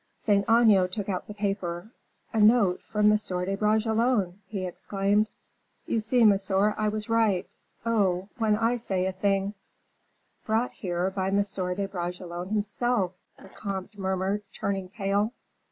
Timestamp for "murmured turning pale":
13.95-15.33